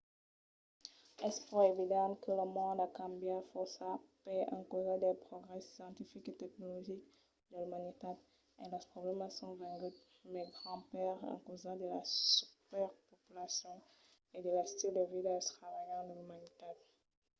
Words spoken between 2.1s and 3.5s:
que lo mond a cambiat